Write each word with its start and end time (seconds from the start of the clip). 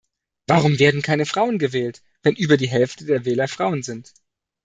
Warum 0.47 0.79
werden 0.79 1.03
keine 1.03 1.27
Frauen 1.27 1.59
gewählt, 1.59 2.01
wenn 2.23 2.33
über 2.33 2.57
die 2.57 2.67
Hälfte 2.67 3.05
der 3.05 3.23
Wähler 3.23 3.47
Frauen 3.47 3.83
sind? 3.83 4.11